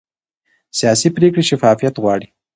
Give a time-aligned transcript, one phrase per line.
[0.77, 2.27] سیاسي پرېکړې شفافیت غواړي